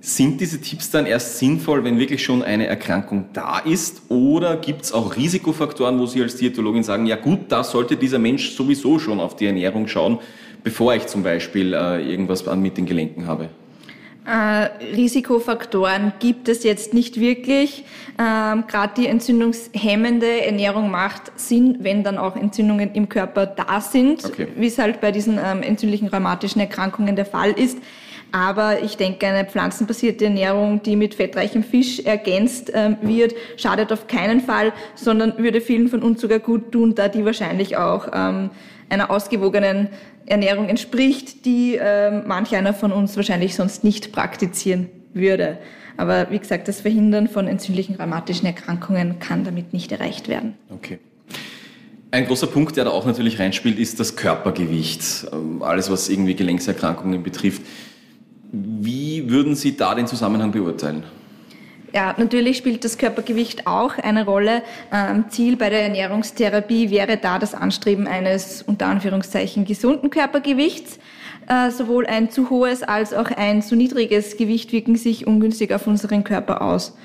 Sind 0.00 0.40
diese 0.40 0.62
Tipps 0.62 0.90
dann 0.90 1.04
erst 1.04 1.38
sinnvoll, 1.38 1.84
wenn 1.84 1.98
wirklich 1.98 2.24
schon 2.24 2.42
eine 2.42 2.66
Erkrankung 2.66 3.26
da 3.34 3.58
ist? 3.58 4.02
Oder 4.08 4.56
gibt 4.56 4.82
es 4.82 4.92
auch 4.92 5.14
Risikofaktoren, 5.14 5.98
wo 5.98 6.06
Sie 6.06 6.22
als 6.22 6.36
Diätologin 6.36 6.82
sagen, 6.82 7.04
ja 7.04 7.16
gut, 7.16 7.40
da 7.50 7.64
sollte 7.64 7.96
dieser 7.96 8.18
Mensch 8.18 8.52
sowieso 8.52 8.98
schon 8.98 9.20
auf 9.20 9.36
die 9.36 9.44
Ernährung 9.44 9.88
schauen, 9.88 10.20
bevor 10.62 10.94
ich 10.94 11.06
zum 11.06 11.22
Beispiel 11.22 11.74
äh, 11.74 12.10
irgendwas 12.10 12.46
mit 12.56 12.78
den 12.78 12.86
Gelenken 12.86 13.26
habe? 13.26 13.50
Äh, 14.26 14.94
Risikofaktoren 14.94 16.14
gibt 16.18 16.48
es 16.48 16.64
jetzt 16.64 16.94
nicht 16.94 17.20
wirklich. 17.20 17.84
Ähm, 18.18 18.64
Gerade 18.66 18.94
die 18.96 19.06
entzündungshemmende 19.06 20.46
Ernährung 20.46 20.90
macht 20.90 21.32
Sinn, 21.38 21.78
wenn 21.80 22.04
dann 22.04 22.16
auch 22.16 22.34
Entzündungen 22.34 22.94
im 22.94 23.08
Körper 23.08 23.44
da 23.44 23.82
sind, 23.82 24.24
okay. 24.24 24.48
wie 24.56 24.68
es 24.68 24.78
halt 24.78 25.02
bei 25.02 25.12
diesen 25.12 25.38
ähm, 25.38 25.62
entzündlichen 25.62 26.08
rheumatischen 26.08 26.60
Erkrankungen 26.60 27.16
der 27.16 27.26
Fall 27.26 27.50
ist. 27.50 27.78
Aber 28.34 28.82
ich 28.82 28.96
denke, 28.96 29.28
eine 29.28 29.44
pflanzenbasierte 29.44 30.24
Ernährung, 30.24 30.82
die 30.82 30.96
mit 30.96 31.14
fettreichem 31.14 31.62
Fisch 31.62 32.00
ergänzt 32.00 32.72
ähm, 32.74 32.96
wird, 33.00 33.32
schadet 33.56 33.92
auf 33.92 34.08
keinen 34.08 34.40
Fall, 34.40 34.72
sondern 34.96 35.38
würde 35.38 35.60
vielen 35.60 35.86
von 35.86 36.02
uns 36.02 36.20
sogar 36.20 36.40
gut 36.40 36.72
tun, 36.72 36.96
da 36.96 37.06
die 37.06 37.24
wahrscheinlich 37.24 37.76
auch 37.76 38.08
ähm, 38.12 38.50
einer 38.88 39.12
ausgewogenen 39.12 39.90
Ernährung 40.26 40.68
entspricht, 40.68 41.46
die 41.46 41.78
ähm, 41.80 42.24
manch 42.26 42.56
einer 42.56 42.74
von 42.74 42.90
uns 42.90 43.16
wahrscheinlich 43.16 43.54
sonst 43.54 43.84
nicht 43.84 44.10
praktizieren 44.10 44.88
würde. 45.12 45.58
Aber 45.96 46.32
wie 46.32 46.40
gesagt, 46.40 46.66
das 46.66 46.80
Verhindern 46.80 47.28
von 47.28 47.46
entzündlichen 47.46 47.94
rheumatischen 47.94 48.46
Erkrankungen 48.46 49.20
kann 49.20 49.44
damit 49.44 49.72
nicht 49.72 49.92
erreicht 49.92 50.26
werden. 50.28 50.54
Okay. 50.70 50.98
Ein 52.10 52.26
großer 52.26 52.46
Punkt, 52.46 52.76
der 52.76 52.84
da 52.84 52.90
auch 52.90 53.06
natürlich 53.06 53.40
reinspielt, 53.40 53.76
ist 53.76 53.98
das 53.98 54.14
Körpergewicht. 54.14 55.26
Alles, 55.58 55.90
was 55.90 56.08
irgendwie 56.08 56.36
Gelenkserkrankungen 56.36 57.24
betrifft. 57.24 57.62
Wie 58.56 59.28
würden 59.28 59.56
Sie 59.56 59.76
da 59.76 59.94
den 59.94 60.06
Zusammenhang 60.06 60.52
beurteilen? 60.52 61.02
Ja, 61.92 62.14
natürlich 62.18 62.56
spielt 62.56 62.84
das 62.84 62.98
Körpergewicht 62.98 63.66
auch 63.66 63.98
eine 63.98 64.24
Rolle. 64.24 64.62
Ähm, 64.92 65.26
Ziel 65.28 65.56
bei 65.56 65.70
der 65.70 65.82
Ernährungstherapie 65.84 66.90
wäre 66.90 67.16
da 67.16 67.38
das 67.38 67.54
Anstreben 67.54 68.06
eines 68.06 68.62
unter 68.62 68.86
Anführungszeichen 68.86 69.64
gesunden 69.64 70.10
Körpergewichts. 70.10 70.98
Äh, 71.48 71.70
sowohl 71.70 72.06
ein 72.06 72.30
zu 72.30 72.50
hohes 72.50 72.82
als 72.82 73.12
auch 73.12 73.30
ein 73.30 73.62
zu 73.62 73.76
niedriges 73.76 74.36
Gewicht 74.36 74.72
wirken 74.72 74.96
sich 74.96 75.26
ungünstig 75.26 75.72
auf 75.72 75.86
unseren 75.86 76.24
Körper 76.24 76.62
aus. 76.62 76.96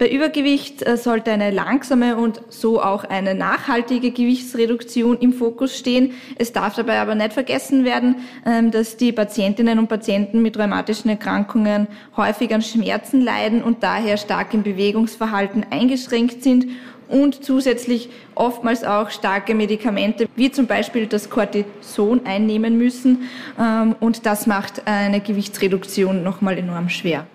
Bei 0.00 0.08
Übergewicht 0.08 0.80
äh, 0.80 0.96
sollte 0.96 1.30
eine 1.30 1.50
langsame 1.50 2.16
und 2.16 2.40
so 2.48 2.82
auch 2.82 3.04
eine 3.04 3.34
nachhaltige 3.34 4.12
Gewichtsreduktion 4.12 5.18
im 5.18 5.34
Fokus 5.34 5.76
stehen. 5.76 6.14
Es 6.38 6.54
darf 6.54 6.74
dabei 6.74 7.00
aber 7.00 7.14
nicht 7.14 7.34
vergessen 7.34 7.84
werden, 7.84 8.16
ähm, 8.46 8.70
dass 8.70 8.96
die 8.96 9.12
Patientinnen 9.12 9.78
und 9.78 9.88
Patienten 9.88 10.40
mit 10.40 10.58
rheumatischen 10.58 11.10
Erkrankungen 11.10 11.86
häufig 12.16 12.54
an 12.54 12.62
Schmerzen 12.62 13.20
leiden 13.20 13.62
und 13.62 13.82
daher 13.82 14.16
stark 14.16 14.54
im 14.54 14.62
Bewegungsverhalten 14.62 15.66
eingeschränkt 15.68 16.42
sind 16.42 16.68
und 17.06 17.44
zusätzlich 17.44 18.08
oftmals 18.34 18.84
auch 18.84 19.10
starke 19.10 19.54
Medikamente, 19.54 20.28
wie 20.34 20.50
zum 20.50 20.66
Beispiel 20.66 21.08
das 21.08 21.28
Cortison 21.28 22.24
einnehmen 22.24 22.78
müssen. 22.78 23.28
Ähm, 23.60 23.94
und 24.00 24.24
das 24.24 24.46
macht 24.46 24.80
eine 24.86 25.20
Gewichtsreduktion 25.20 26.22
nochmal 26.22 26.56
enorm 26.56 26.88
schwer. 26.88 27.26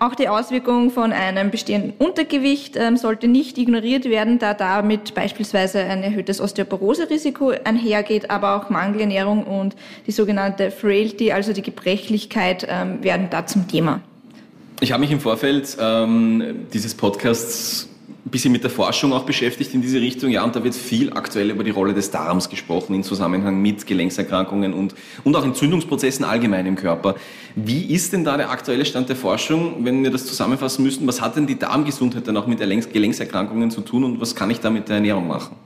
Auch 0.00 0.14
die 0.16 0.28
Auswirkung 0.28 0.90
von 0.90 1.12
einem 1.12 1.50
bestehenden 1.50 1.92
Untergewicht 1.98 2.76
ähm, 2.76 2.96
sollte 2.96 3.28
nicht 3.28 3.56
ignoriert 3.58 4.06
werden, 4.06 4.38
da 4.38 4.52
damit 4.52 5.14
beispielsweise 5.14 5.80
ein 5.80 6.02
erhöhtes 6.02 6.40
Osteoporose-Risiko 6.40 7.52
einhergeht, 7.62 8.28
aber 8.30 8.56
auch 8.56 8.70
Mangelernährung 8.70 9.44
und 9.44 9.76
die 10.06 10.12
sogenannte 10.12 10.72
Frailty, 10.72 11.30
also 11.30 11.52
die 11.52 11.62
Gebrechlichkeit, 11.62 12.66
ähm, 12.68 13.04
werden 13.04 13.28
da 13.30 13.46
zum 13.46 13.68
Thema. 13.68 14.00
Ich 14.80 14.90
habe 14.90 15.00
mich 15.00 15.12
im 15.12 15.20
Vorfeld 15.20 15.76
ähm, 15.80 16.66
dieses 16.72 16.94
Podcasts 16.94 17.88
ein 18.26 18.30
bisschen 18.30 18.52
mit 18.52 18.62
der 18.62 18.70
Forschung 18.70 19.12
auch 19.12 19.24
beschäftigt 19.24 19.74
in 19.74 19.82
diese 19.82 20.00
Richtung. 20.00 20.30
Ja, 20.30 20.44
und 20.44 20.56
da 20.56 20.64
wird 20.64 20.74
viel 20.74 21.12
aktuell 21.12 21.50
über 21.50 21.62
die 21.62 21.70
Rolle 21.70 21.92
des 21.92 22.10
Darms 22.10 22.48
gesprochen 22.48 22.94
in 22.94 23.02
Zusammenhang 23.02 23.60
mit 23.60 23.86
Gelenkserkrankungen 23.86 24.72
und, 24.72 24.94
und 25.24 25.36
auch 25.36 25.44
Entzündungsprozessen 25.44 26.24
allgemein 26.24 26.64
im 26.64 26.76
Körper. 26.76 27.16
Wie 27.54 27.84
ist 27.92 28.14
denn 28.14 28.24
da 28.24 28.38
der 28.38 28.50
aktuelle 28.50 28.86
Stand 28.86 29.10
der 29.10 29.16
Forschung, 29.16 29.84
wenn 29.84 30.02
wir 30.02 30.10
das 30.10 30.24
zusammenfassen 30.24 30.84
müssten? 30.84 31.06
Was 31.06 31.20
hat 31.20 31.36
denn 31.36 31.46
die 31.46 31.58
Darmgesundheit 31.58 32.26
dann 32.26 32.38
auch 32.38 32.46
mit 32.46 32.60
Gelenkserkrankungen 32.60 33.70
zu 33.70 33.82
tun 33.82 34.04
und 34.04 34.20
was 34.22 34.34
kann 34.34 34.50
ich 34.50 34.58
da 34.58 34.70
mit 34.70 34.88
der 34.88 34.96
Ernährung 34.96 35.28
machen? 35.28 35.56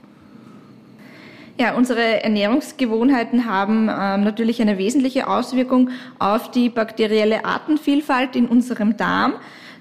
Ja, 1.57 1.75
unsere 1.75 2.23
Ernährungsgewohnheiten 2.23 3.45
haben 3.45 3.89
ähm, 3.89 4.23
natürlich 4.23 4.61
eine 4.61 4.77
wesentliche 4.77 5.27
Auswirkung 5.27 5.89
auf 6.17 6.51
die 6.51 6.69
bakterielle 6.69 7.43
Artenvielfalt 7.43 8.35
in 8.35 8.47
unserem 8.47 8.95
Darm. 8.95 9.33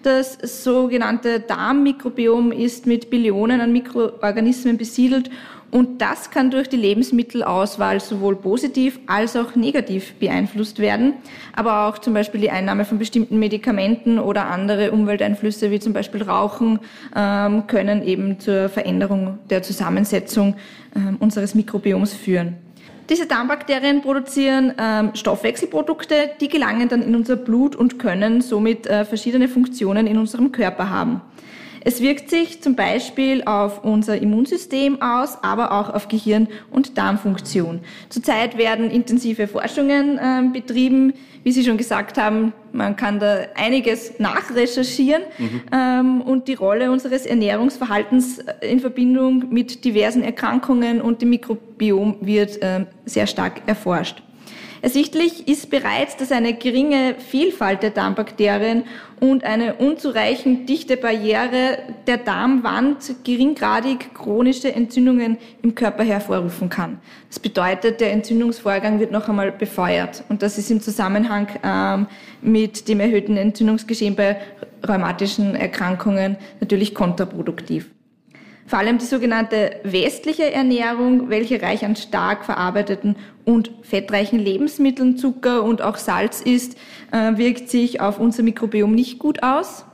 Das 0.09 0.39
sogenannte 0.65 1.39
Darmmikrobiom 1.39 2.51
ist 2.51 2.87
mit 2.87 3.11
Billionen 3.11 3.61
an 3.61 3.73
Mikroorganismen 3.73 4.79
besiedelt 4.79 5.29
und 5.71 6.01
das 6.01 6.31
kann 6.31 6.51
durch 6.51 6.67
die 6.71 6.79
Lebensmittelauswahl 6.79 8.01
sowohl 8.01 8.35
positiv 8.37 9.01
als 9.07 9.37
auch 9.37 9.55
negativ 9.55 10.15
beeinflusst 10.15 10.79
werden. 10.79 11.13
Aber 11.55 11.87
auch 11.87 11.99
zum 11.99 12.15
Beispiel 12.15 12.41
die 12.41 12.51
Einnahme 12.51 12.87
von 12.87 12.99
bestimmten 12.99 13.39
Medikamenten 13.39 14.19
oder 14.19 14.47
andere 14.47 14.93
Umwelteinflüsse 14.93 15.71
wie 15.71 15.79
zum 15.79 15.93
Beispiel 15.93 16.23
Rauchen 16.23 16.79
ähm, 17.15 17.67
können 17.67 18.03
eben 18.03 18.41
zur 18.41 18.71
Veränderung 18.71 19.41
der 19.51 19.63
Zusammensetzung 19.63 20.57
ähm, 20.97 21.19
unseres 21.21 21.55
Mikrobioms 21.55 22.15
führen. 22.15 22.57
Diese 23.09 23.27
Darmbakterien 23.27 24.03
produzieren 24.03 24.75
ähm, 24.79 25.13
Stoffwechselprodukte, 25.15 26.31
die 26.41 26.49
gelangen 26.49 26.89
dann 26.89 27.03
in 27.03 27.15
unser 27.15 27.37
Blut 27.37 27.75
und 27.75 27.99
können 27.99 28.43
somit 28.43 28.87
äh, 28.87 29.07
verschiedene 29.07 29.49
Funktionen 29.49 30.07
in 30.07 30.19
unserem 30.19 30.53
Körper 30.53 30.91
haben. 30.91 31.23
Es 31.85 32.01
wirkt 32.01 32.31
sich 32.31 32.63
zum 32.63 32.75
Beispiel 32.75 33.43
auf 33.45 33.85
unser 33.85 34.21
Immunsystem 34.21 35.01
aus, 35.03 35.39
aber 35.43 35.73
auch 35.73 35.93
auf 35.95 36.09
Gehirn- 36.09 36.49
und 36.71 36.99
Darmfunktion. 36.99 37.81
Zurzeit 38.09 38.59
werden 38.59 38.91
intensive 38.91 39.49
Forschungen 39.49 40.19
äh, 40.19 40.43
betrieben. 40.53 41.15
Wie 41.45 41.53
Sie 41.53 41.65
schon 41.65 41.77
gesagt 41.77 42.19
haben, 42.19 42.53
man 42.73 42.97
kann 42.97 43.21
da 43.21 43.39
einiges 43.55 44.19
nachrecherchieren 44.19 45.23
mhm. 45.39 45.61
ähm, 45.73 46.21
und 46.23 46.49
die 46.49 46.55
Rolle 46.55 46.91
unseres 46.91 47.27
Ernährungsverhaltens 47.27 48.39
äh, 48.39 48.71
in 48.71 48.81
Verbindung 48.81 49.47
mit 49.51 49.85
diversen 49.85 50.23
Erkrankungen 50.23 51.01
und 51.01 51.23
dem 51.23 51.31
Mikrobiom 51.31 52.17
wird 52.21 52.61
äh, 52.63 52.87
sehr 53.05 53.27
stark 53.27 53.63
erforscht. 53.67 54.23
Ersichtlich 54.81 55.49
ist 55.49 55.71
bereits, 55.71 56.17
dass 56.17 56.31
eine 56.31 56.55
geringe 56.55 57.17
Vielfalt 57.19 57.83
der 57.83 57.91
Darmbakterien 57.91 58.85
und 59.21 59.43
eine 59.45 59.75
unzureichend 59.75 60.69
dichte 60.69 60.97
Barriere 60.97 61.79
der 62.07 62.19
Darmwand 62.19 63.17
geringgradig 63.25 64.15
chronische 64.15 64.73
Entzündungen 64.73 65.39
im 65.63 65.75
Körper 65.75 66.05
hervorrufen 66.05 66.69
kann. 66.69 67.01
Das 67.29 67.41
bedeutet, 67.41 68.01
der 68.01 68.13
Entzündungsvorgang 68.13 69.01
wird 69.01 69.11
noch 69.11 69.29
einmal 69.29 69.51
befeuert. 69.51 70.23
Und 70.29 70.43
das 70.43 70.59
ist 70.59 70.71
im 70.71 70.81
Zusammenhang 70.81 71.49
ähm, 71.65 72.07
mit 72.41 72.89
dem 72.89 73.01
erhöhten 73.01 73.37
Entzündungsgeschehen 73.37 74.15
bei 74.15 74.37
rheumatischen 74.87 75.57
Erkrankungen 75.57 76.37
natürlich 76.61 76.95
kontraproduktiv. 76.95 77.91
Vor 78.69 78.79
allem 78.79 78.99
die 78.99 79.07
sogenannte 79.07 79.81
westliche 79.83 80.53
Ernährung, 80.53 81.31
welche 81.31 81.63
reich 81.63 81.87
an 81.87 81.97
stark 81.97 82.45
verarbeiteten 82.45 83.17
und 83.49 83.71
fettreichen 83.81 84.39
Lebensmitteln, 84.39 85.17
Zucker 85.17 85.63
und 85.63 85.81
auch 85.81 85.97
Salz 85.97 86.43
ist, 86.43 86.77
äh, 87.13 87.39
wirkt 87.39 87.71
sich 87.71 87.99
auf 87.99 88.21
unser 88.21 88.43
Mikrobiom 88.43 88.95
nicht 88.95 89.19
gut 89.19 89.43
aus. 89.43 89.87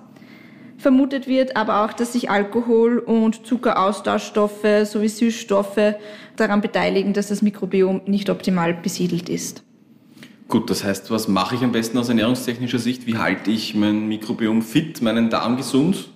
Vermutet 0.77 1.29
wird 1.29 1.57
aber 1.57 1.85
auch, 1.85 1.93
dass 1.93 2.15
sich 2.15 2.31
Alkohol 2.31 2.99
und 2.99 3.47
Zuckeraustauschstoffe 3.47 4.67
sowie 4.83 5.09
Süßstoffe 5.09 5.95
daran 6.35 6.63
beteiligen, 6.63 7.13
dass 7.13 7.29
das 7.29 7.43
Mikrobiom 7.43 8.03
nicht 8.07 8.29
optimal 8.29 8.75
besiedelt 8.75 9.29
ist. 9.29 9.63
Gut, 10.49 10.69
das 10.69 10.83
heißt, 10.83 11.13
was 11.13 11.29
mache 11.29 11.55
ich 11.55 11.63
am 11.63 11.71
besten 11.71 11.97
aus 11.97 12.09
ernährungstechnischer 12.09 12.81
Sicht? 12.81 13.07
Wie 13.07 13.19
halte 13.19 13.53
ich 13.53 13.77
mein 13.77 14.09
Mikrobiom 14.09 14.63
fit, 14.63 15.01
meinen 15.01 15.31
Darm 15.31 15.57
gesund? 15.57 16.09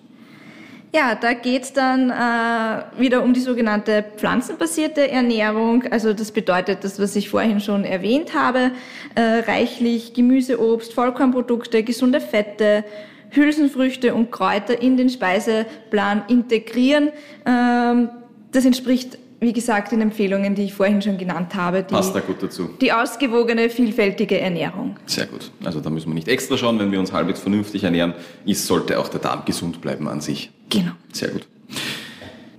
Ja, 0.91 1.15
da 1.15 1.35
geht's 1.35 1.75
dann 1.75 2.11
äh, 2.11 2.99
wieder 2.99 3.23
um 3.23 3.35
die 3.35 3.41
sogenannte 3.41 4.05
pflanzenbasierte 4.17 5.11
Ernährung. 5.11 5.85
Also 5.91 6.15
das 6.15 6.33
bedeutet 6.33 6.83
das, 6.83 6.99
was 6.99 7.15
ich 7.15 7.29
vorhin 7.29 7.61
schon 7.61 7.85
erwähnt 7.85 8.33
habe, 8.35 8.71
äh, 9.15 9.21
reichlich 9.47 10.15
Gemüse, 10.15 10.59
Obst, 10.59 10.95
Vollkornprodukte, 10.95 11.83
gesunde 11.83 12.21
Fette, 12.21 12.85
Hülsenfrüchte 13.31 14.15
und 14.15 14.31
Kräuter 14.33 14.81
in 14.81 14.97
den 14.97 15.11
Speiseplan 15.11 16.23
integrieren. 16.29 17.11
Ähm, 17.45 18.09
das 18.53 18.65
entspricht 18.65 19.19
wie 19.41 19.53
gesagt, 19.53 19.93
in 19.93 20.01
Empfehlungen, 20.01 20.55
die 20.55 20.65
ich 20.65 20.75
vorhin 20.75 21.01
schon 21.01 21.17
genannt 21.17 21.55
habe. 21.55 21.83
Die, 21.83 21.95
Passt 21.95 22.15
da 22.15 22.21
gut 22.21 22.43
dazu. 22.43 22.71
Die 22.81 22.93
ausgewogene, 22.93 23.71
vielfältige 23.71 24.41
Ernährung. 24.41 24.97
Sehr 25.07 25.27
gut. 25.27 25.51
Also 25.65 25.81
da 25.81 25.91
müssen 25.91 26.09
wir 26.09 26.15
nicht 26.15 26.29
extra 26.29 26.57
schauen, 26.57 26.79
wenn 26.79 26.91
wir 26.91 26.99
uns 26.99 27.13
halbwegs 27.13 27.41
vernünftig 27.41 27.85
ernähren, 27.85 28.15
ist, 28.45 28.67
sollte 28.67 28.99
auch 28.99 29.09
der 29.09 29.21
Darm 29.21 29.45
gesund 29.45 29.81
bleiben 29.81 30.09
an 30.09 30.21
sich. 30.21 30.51
Genau. 30.71 30.93
Sehr 31.13 31.29
gut. 31.29 31.47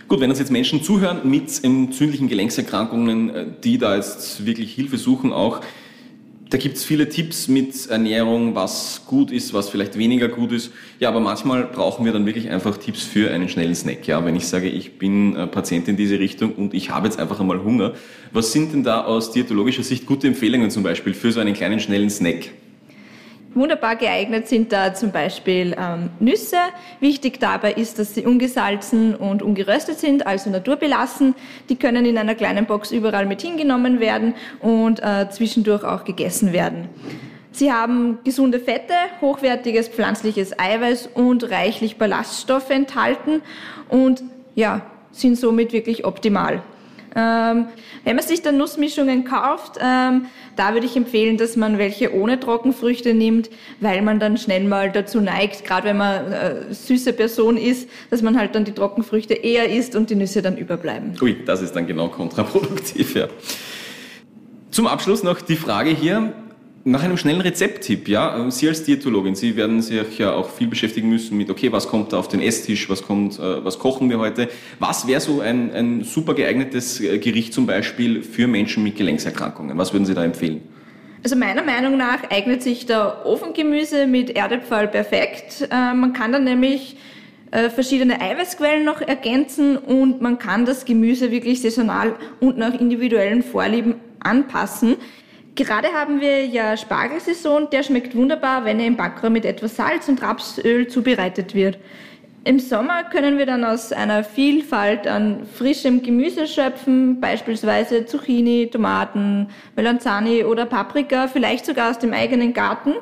Gut, 0.08 0.22
wenn 0.22 0.30
uns 0.30 0.40
jetzt 0.40 0.52
Menschen 0.52 0.82
zuhören 0.82 1.30
mit 1.30 1.64
entzündlichen 1.64 2.30
Gelenkserkrankungen, 2.30 3.30
äh, 3.30 3.46
die 3.64 3.78
da 3.78 3.96
jetzt 3.96 4.46
wirklich 4.46 4.74
Hilfe 4.74 4.98
suchen, 4.98 5.32
auch 5.34 5.62
da 6.50 6.58
gibt's 6.58 6.84
viele 6.84 7.08
Tipps 7.10 7.48
mit 7.48 7.88
Ernährung, 7.88 8.56
was 8.56 9.04
gut 9.06 9.32
ist, 9.32 9.54
was 9.54 9.70
vielleicht 9.70 9.98
weniger 10.00 10.30
gut 10.30 10.52
ist. 10.52 10.72
Ja, 11.00 11.10
aber 11.10 11.20
manchmal 11.20 11.66
brauchen 11.66 12.06
wir 12.06 12.12
dann 12.12 12.26
wirklich 12.26 12.50
einfach 12.50 12.78
Tipps 12.78 13.04
für 13.04 13.30
einen 13.30 13.50
schnellen 13.50 13.76
Snack. 13.76 14.08
Ja, 14.08 14.26
wenn 14.26 14.36
ich 14.36 14.48
sage, 14.48 14.68
ich 14.68 14.98
bin 14.98 15.36
äh, 15.36 15.46
Patient 15.46 15.88
in 15.88 15.96
diese 15.96 16.18
Richtung 16.18 16.54
und 16.56 16.74
ich 16.74 16.90
habe 16.90 17.08
jetzt 17.08 17.20
einfach 17.20 17.40
einmal 17.40 17.64
Hunger, 17.64 17.94
was 18.32 18.52
sind 18.52 18.74
denn 18.74 18.84
da 18.84 19.04
aus 19.06 19.32
diätologischer 19.32 19.84
Sicht 19.84 20.08
gute 20.08 20.28
Empfehlungen 20.28 20.72
zum 20.72 20.82
Beispiel 20.82 21.14
für 21.14 21.32
so 21.32 21.40
einen 21.40 21.54
kleinen 21.54 21.80
schnellen 21.80 22.10
Snack? 22.10 22.50
Wunderbar 23.56 23.96
geeignet 23.96 24.48
sind 24.48 24.72
da 24.72 24.94
zum 24.94 25.12
Beispiel 25.12 25.76
ähm, 25.78 26.12
Nüsse. 26.20 26.58
Wichtig 27.00 27.40
dabei 27.40 27.74
ist, 27.74 27.98
dass 27.98 28.14
sie 28.14 28.26
ungesalzen 28.26 29.16
und 29.16 29.42
ungeröstet 29.42 30.00
sind, 30.00 30.28
also 30.28 30.52
naturbelassen. 30.52 31.34
Die 31.68 31.76
können 31.76 32.06
in 32.06 32.18
einer 32.20 32.36
kleinen 32.36 32.68
Box 32.68 32.92
überall 32.92 33.26
mit 33.26 33.42
hingenommen 33.42 34.00
werden 34.00 34.36
und 34.60 35.02
äh, 35.02 35.30
zwischendurch 35.32 35.84
auch 35.84 36.04
gegessen 36.04 36.54
werden. 36.54 36.90
Sie 37.52 37.74
haben 37.74 38.20
gesunde 38.24 38.60
Fette, 38.60 38.94
hochwertiges 39.20 39.90
pflanzliches 39.90 40.58
Eiweiß 40.60 41.10
und 41.16 41.50
reichlich 41.50 41.98
Ballaststoffe 41.98 42.70
enthalten 42.70 43.42
und 43.90 44.24
ja, 44.54 44.82
sind 45.12 45.38
somit 45.38 45.74
wirklich 45.74 46.06
optimal. 46.06 46.62
Ähm, 47.16 47.66
wenn 48.04 48.16
man 48.16 48.26
sich 48.26 48.42
dann 48.42 48.58
Nussmischungen 48.58 49.24
kauft, 49.24 49.80
ähm, 49.82 50.26
da 50.56 50.74
würde 50.74 50.86
ich 50.86 50.96
empfehlen, 50.96 51.38
dass 51.38 51.56
man 51.56 51.78
welche 51.78 52.14
ohne 52.14 52.40
Trockenfrüchte 52.40 53.14
nimmt, 53.14 53.50
weil 53.80 54.02
man 54.02 54.20
dann 54.20 54.38
schnell 54.38 54.64
mal 54.66 54.92
dazu 54.92 55.22
neigt, 55.22 55.66
gerade 55.66 55.88
wenn 55.88 55.98
man 55.98 56.32
äh, 56.32 56.74
süße 56.74 57.14
Person 57.14 57.58
ist, 57.58 57.90
dass 58.10 58.22
man 58.22 58.38
halt 58.38 58.56
dann 58.56 58.66
die 58.66 58.74
Trockenfrüchte 58.74 59.34
eher 59.34 59.70
isst 59.70 59.96
und 59.96 60.10
die 60.10 60.16
Nüsse 60.16 60.42
dann 60.42 60.58
überbleiben. 60.58 61.14
Ui, 61.22 61.38
das 61.46 61.62
ist 61.62 61.76
dann 61.76 61.88
genau 61.88 62.10
kontraproduktiv, 62.10 63.16
ja. 63.16 63.28
Zum 64.72 64.86
Abschluss 64.86 65.24
noch 65.24 65.42
die 65.42 65.56
Frage 65.56 65.90
hier, 65.90 66.34
nach 66.90 67.04
einem 67.04 67.18
schnellen 67.18 67.42
Rezepttipp, 67.42 68.08
ja, 68.08 68.50
Sie 68.50 68.68
als 68.68 68.84
Diätologin, 68.84 69.36
Sie 69.36 69.56
werden 69.56 69.82
sich 69.82 70.18
ja 70.18 70.34
auch 70.34 70.50
viel 70.50 70.68
beschäftigen 70.68 71.10
müssen 71.10 71.38
mit, 71.38 71.50
okay, 71.50 71.72
was 71.72 71.88
kommt 71.88 72.14
da 72.14 72.18
auf 72.18 72.28
den 72.28 72.42
Esstisch, 72.42 72.90
was 72.90 73.04
kommt, 73.04 73.38
äh, 73.38 73.64
was 73.64 73.80
kochen 73.80 74.10
wir 74.10 74.20
heute? 74.20 74.50
Was 74.80 75.08
wäre 75.08 75.22
so 75.22 75.42
ein, 75.42 75.72
ein 75.72 76.04
super 76.04 76.34
geeignetes 76.34 77.00
äh, 77.00 77.20
Gericht 77.20 77.54
zum 77.54 77.68
Beispiel 77.68 78.24
für 78.24 78.48
Menschen 78.48 78.84
mit 78.84 78.96
Gelenkserkrankungen? 78.96 79.78
Was 79.78 79.94
würden 79.94 80.06
Sie 80.06 80.14
da 80.14 80.24
empfehlen? 80.24 80.62
Also 81.24 81.36
meiner 81.36 81.64
Meinung 81.64 81.98
nach 81.98 82.30
eignet 82.32 82.64
sich 82.64 82.86
der 82.86 83.26
Ofengemüse 83.26 84.08
mit 84.08 84.32
Erdäpfel 84.32 84.88
perfekt. 84.88 85.68
Äh, 85.70 85.94
man 85.94 86.14
kann 86.14 86.32
dann 86.32 86.44
nämlich 86.44 86.98
verschiedene 87.74 88.22
Eiweißquellen 88.22 88.86
noch 88.86 89.02
ergänzen 89.02 89.76
und 89.76 90.22
man 90.22 90.38
kann 90.38 90.66
das 90.66 90.86
Gemüse 90.86 91.32
wirklich 91.32 91.64
saisonal 91.64 92.14
und 92.40 92.60
nach 92.60 92.80
individuellen 92.80 93.42
Vorlieben 93.42 93.96
anpassen. 94.20 94.98
Gerade 95.60 95.90
haben 95.90 96.22
wir 96.22 96.46
ja 96.46 96.78
Spargelsaison, 96.78 97.70
der 97.70 97.84
schmeckt 97.84 98.16
wunderbar, 98.16 98.64
wenn 98.64 98.80
er 98.80 98.88
im 98.88 98.96
Backrohr 98.96 99.30
mit 99.30 99.44
etwas 99.44 99.76
Salz 99.76 100.08
und 100.08 100.22
Rapsöl 100.22 100.88
zubereitet 100.88 101.54
wird. 101.54 101.78
Im 102.46 102.58
Sommer 102.58 103.04
können 103.04 103.38
wir 103.38 103.46
dann 103.46 103.66
aus 103.66 103.92
einer 103.92 104.24
Vielfalt 104.24 105.08
an 105.08 105.46
frischem 105.46 106.02
Gemüse 106.02 106.48
schöpfen, 106.48 107.20
beispielsweise 107.20 108.06
Zucchini, 108.06 108.70
Tomaten, 108.72 109.50
Melanzani 109.76 110.46
oder 110.46 110.66
Paprika, 110.66 111.28
vielleicht 111.28 111.66
sogar 111.66 111.92
aus 111.92 112.00
dem 112.00 112.14
eigenen 112.14 112.54
Garten. 112.54 112.94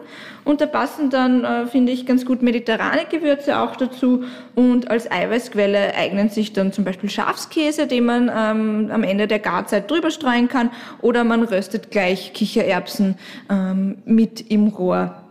Und 0.44 0.60
da 0.60 0.66
passen 0.66 1.12
dann, 1.12 1.44
äh, 1.44 1.68
finde 1.68 1.92
ich, 1.92 2.08
ganz 2.08 2.26
gut 2.26 2.42
mediterrane 2.42 3.06
Gewürze 3.10 3.60
auch 3.60 3.76
dazu. 3.76 4.24
Und 4.56 4.90
als 4.90 5.10
Eiweißquelle 5.12 5.94
eignen 5.94 6.30
sich 6.30 6.54
dann 6.54 6.74
zum 6.74 6.84
Beispiel 6.84 7.10
Schafskäse, 7.10 7.86
den 7.86 8.06
man 8.06 8.32
ähm, 8.36 8.90
am 8.92 9.04
Ende 9.04 9.28
der 9.28 9.40
Garzeit 9.40 9.92
drüber 9.92 10.10
streuen 10.10 10.48
kann. 10.48 10.72
Oder 11.02 11.24
man 11.24 11.44
röstet 11.44 11.92
gleich 11.92 12.34
Kichererbsen 12.34 13.18
ähm, 13.52 14.00
mit 14.06 14.50
im 14.50 14.68
Rohr. 14.70 15.27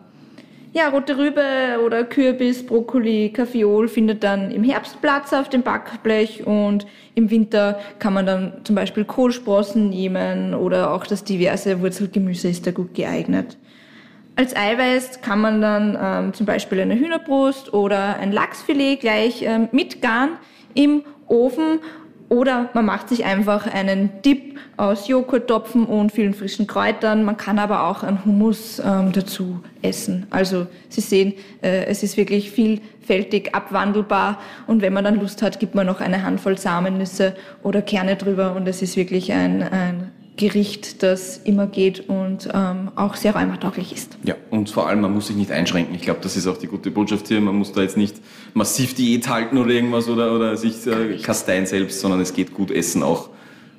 Ja, 0.76 0.90
rote 0.90 1.16
Rübe 1.16 1.80
oder 1.82 2.04
Kürbis, 2.04 2.66
Brokkoli, 2.66 3.30
Kaffeeol 3.32 3.88
findet 3.88 4.22
dann 4.22 4.50
im 4.50 4.62
Herbst 4.62 5.00
Platz 5.00 5.32
auf 5.32 5.48
dem 5.48 5.62
Backblech 5.62 6.46
und 6.46 6.86
im 7.14 7.30
Winter 7.30 7.80
kann 7.98 8.12
man 8.12 8.26
dann 8.26 8.60
zum 8.62 8.76
Beispiel 8.76 9.06
Kohlsprossen 9.06 9.88
nehmen 9.88 10.52
oder 10.52 10.92
auch 10.92 11.06
das 11.06 11.24
diverse 11.24 11.80
Wurzelgemüse 11.80 12.48
ist 12.48 12.66
da 12.66 12.72
gut 12.72 12.92
geeignet. 12.92 13.56
Als 14.34 14.54
Eiweiß 14.54 15.22
kann 15.22 15.40
man 15.40 15.62
dann 15.62 15.98
ähm, 15.98 16.34
zum 16.34 16.44
Beispiel 16.44 16.78
eine 16.82 16.94
Hühnerbrust 16.94 17.72
oder 17.72 18.18
ein 18.18 18.30
Lachsfilet 18.30 19.00
gleich 19.00 19.40
ähm, 19.40 19.70
mit 19.72 20.02
Garn 20.02 20.32
im 20.74 21.04
Ofen 21.26 21.80
oder 22.28 22.70
man 22.74 22.84
macht 22.84 23.08
sich 23.08 23.24
einfach 23.24 23.72
einen 23.72 24.10
Dip 24.22 24.58
aus 24.76 25.08
Joghurttopfen 25.08 25.86
und 25.86 26.12
vielen 26.12 26.34
frischen 26.34 26.66
Kräutern. 26.66 27.24
Man 27.24 27.36
kann 27.36 27.58
aber 27.58 27.84
auch 27.84 28.02
einen 28.02 28.24
Hummus 28.24 28.80
ähm, 28.84 29.12
dazu 29.12 29.60
essen. 29.82 30.26
Also 30.30 30.66
Sie 30.88 31.00
sehen, 31.00 31.34
äh, 31.62 31.84
es 31.84 32.02
ist 32.02 32.16
wirklich 32.16 32.50
vielfältig 32.50 33.54
abwandelbar. 33.54 34.38
Und 34.66 34.82
wenn 34.82 34.92
man 34.92 35.04
dann 35.04 35.20
Lust 35.20 35.40
hat, 35.42 35.60
gibt 35.60 35.74
man 35.74 35.86
noch 35.86 36.00
eine 36.00 36.24
Handvoll 36.24 36.58
Samennüsse 36.58 37.36
oder 37.62 37.80
Kerne 37.80 38.16
drüber. 38.16 38.54
Und 38.56 38.66
es 38.66 38.82
ist 38.82 38.96
wirklich 38.96 39.32
ein, 39.32 39.62
ein 39.62 40.10
Gericht, 40.36 41.02
das 41.02 41.38
immer 41.38 41.66
geht 41.66 42.08
und 42.08 42.48
ähm, 42.52 42.90
auch 42.94 43.14
sehr 43.14 43.34
räumertauglich 43.34 43.92
ist. 43.92 44.18
Ja, 44.24 44.34
und 44.50 44.68
vor 44.68 44.88
allem, 44.88 45.00
man 45.00 45.12
muss 45.12 45.28
sich 45.28 45.36
nicht 45.36 45.50
einschränken. 45.50 45.94
Ich 45.94 46.02
glaube, 46.02 46.20
das 46.22 46.36
ist 46.36 46.46
auch 46.46 46.58
die 46.58 46.66
gute 46.66 46.90
Botschaft 46.90 47.28
hier. 47.28 47.40
Man 47.40 47.56
muss 47.56 47.72
da 47.72 47.80
jetzt 47.82 47.96
nicht 47.96 48.16
massiv 48.52 48.94
Diät 48.94 49.28
halten 49.28 49.56
oder 49.56 49.70
irgendwas 49.70 50.08
oder, 50.08 50.34
oder 50.34 50.56
sich 50.56 50.86
äh, 50.86 51.16
kasteien 51.18 51.66
selbst, 51.66 52.00
sondern 52.00 52.20
es 52.20 52.34
geht 52.34 52.52
gut 52.52 52.70
essen 52.70 53.02
auch 53.02 53.30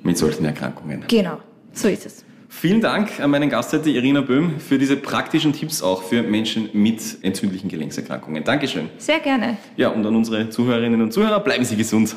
mit 0.02 0.18
solchen 0.18 0.44
Erkrankungen. 0.44 1.04
Genau, 1.08 1.38
so 1.72 1.88
ist 1.88 2.06
es. 2.06 2.24
Vielen 2.50 2.80
Dank 2.80 3.20
an 3.20 3.30
meinen 3.30 3.50
Gast 3.50 3.72
heute, 3.72 3.90
Irina 3.90 4.22
Böhm, 4.22 4.58
für 4.58 4.78
diese 4.78 4.96
praktischen 4.96 5.52
Tipps 5.52 5.82
auch 5.82 6.02
für 6.02 6.22
Menschen 6.22 6.70
mit 6.72 7.18
entzündlichen 7.22 7.68
Gelenkserkrankungen. 7.68 8.42
Dankeschön. 8.42 8.88
Sehr 8.96 9.20
gerne. 9.20 9.58
Ja, 9.76 9.90
und 9.90 10.04
an 10.04 10.16
unsere 10.16 10.48
Zuhörerinnen 10.48 11.00
und 11.02 11.12
Zuhörer, 11.12 11.40
bleiben 11.40 11.64
Sie 11.64 11.76
gesund. 11.76 12.16